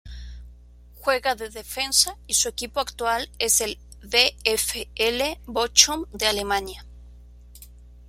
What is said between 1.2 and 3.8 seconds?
de defensa y su equipo actual es el